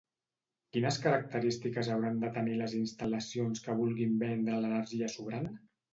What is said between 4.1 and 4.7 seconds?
vendre